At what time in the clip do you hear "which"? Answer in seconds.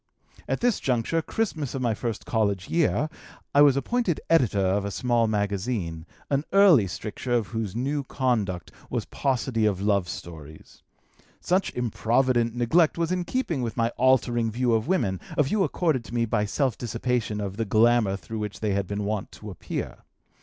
18.39-18.59